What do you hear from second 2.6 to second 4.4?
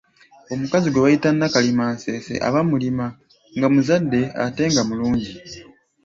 mulima, nga muzadde